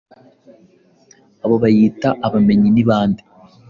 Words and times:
abo 1.43 1.55
biyita 1.61 2.09
abamenyi 2.25 2.69
ni 2.71 2.83
bande 2.87 3.21